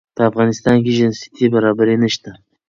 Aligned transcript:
په 0.15 0.21
افغانستان 0.29 0.77
کې 0.83 0.91
جنسيتي 0.99 1.45
برابري 1.53 1.95
نشته 2.03 2.31